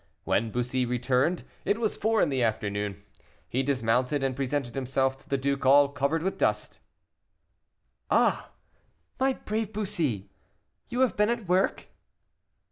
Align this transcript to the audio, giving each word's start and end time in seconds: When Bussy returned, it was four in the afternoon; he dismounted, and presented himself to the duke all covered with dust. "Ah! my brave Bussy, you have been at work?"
When 0.23 0.49
Bussy 0.49 0.83
returned, 0.83 1.43
it 1.63 1.79
was 1.79 1.95
four 1.95 2.23
in 2.23 2.29
the 2.29 2.41
afternoon; 2.41 3.03
he 3.47 3.61
dismounted, 3.61 4.23
and 4.23 4.35
presented 4.35 4.73
himself 4.73 5.15
to 5.19 5.29
the 5.29 5.37
duke 5.37 5.63
all 5.63 5.89
covered 5.89 6.23
with 6.23 6.39
dust. 6.39 6.79
"Ah! 8.09 8.49
my 9.19 9.33
brave 9.33 9.71
Bussy, 9.71 10.31
you 10.89 11.01
have 11.01 11.15
been 11.15 11.29
at 11.29 11.47
work?" 11.47 11.89